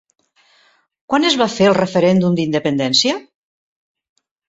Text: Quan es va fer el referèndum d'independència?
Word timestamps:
Quan 1.13 1.27
es 1.29 1.37
va 1.43 1.49
fer 1.57 1.69
el 1.73 1.77
referèndum 1.81 2.41
d'independència? 2.43 3.23